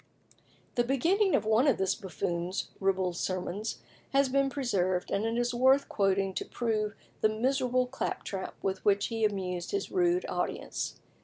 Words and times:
The 0.73 0.83
beginning 0.83 1.35
of 1.35 1.45
one 1.45 1.67
of 1.67 1.77
this 1.77 1.93
buffoon's 1.93 2.69
ribald 2.79 3.17
sermons 3.17 3.83
has 4.13 4.29
been 4.29 4.49
preserved, 4.49 5.11
and 5.11 5.27
is 5.37 5.53
worth 5.53 5.87
quoting 5.87 6.33
to 6.33 6.43
prove 6.45 6.95
the 7.21 7.29
miserable 7.29 7.85
claptrap 7.85 8.55
with 8.63 8.83
which 8.83 9.09
he 9.09 9.23
amused 9.23 9.69
his 9.69 9.91
rude 9.91 10.25
audience. 10.27 10.99